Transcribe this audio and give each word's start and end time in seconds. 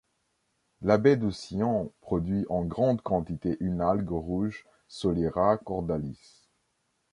La 0.81 0.97
baie 0.97 1.15
de 1.15 1.29
Sion 1.29 1.91
produit 2.01 2.47
en 2.49 2.63
grande 2.63 3.01
quantité 3.03 3.57
une 3.59 3.81
algue 3.81 4.09
rouge 4.09 4.65
Soliera 4.87 5.57
Cordalis. 5.59 6.49